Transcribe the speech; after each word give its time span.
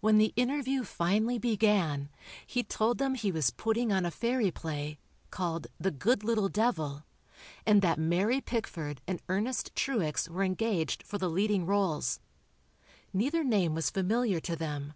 When 0.00 0.18
the 0.18 0.34
interview 0.36 0.84
finally 0.84 1.38
began, 1.38 2.10
he 2.46 2.62
told 2.62 2.98
them 2.98 3.14
he 3.14 3.32
was 3.32 3.48
putting 3.48 3.90
on 3.90 4.04
a 4.04 4.10
fairy 4.10 4.50
play, 4.50 4.98
called 5.30 5.68
"The 5.80 5.90
Good 5.90 6.22
Little 6.22 6.50
Devil," 6.50 7.06
and 7.64 7.80
that 7.80 7.98
Mary 7.98 8.42
Pickford 8.42 9.00
and 9.08 9.22
Ernest 9.30 9.74
Truex 9.74 10.28
were 10.28 10.44
engaged 10.44 11.02
for 11.04 11.16
the 11.16 11.30
leading 11.30 11.64
rôles. 11.64 12.18
Neither 13.14 13.42
name 13.42 13.74
was 13.74 13.88
familiar 13.88 14.40
to 14.40 14.56
them. 14.56 14.92